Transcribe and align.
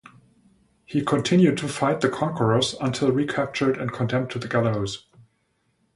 He 0.83 1.03
continued 1.05 1.59
to 1.59 1.67
fight 1.67 2.01
the 2.01 2.09
conquerors 2.09 2.73
until 2.81 3.11
recaptured 3.11 3.77
and 3.77 3.93
condemned 3.93 4.31
to 4.31 4.39
the 4.39 4.47
gallows. 4.47 5.05